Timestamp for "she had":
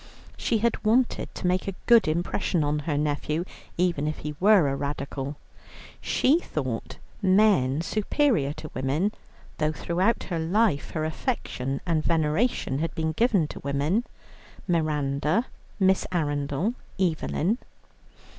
0.35-0.83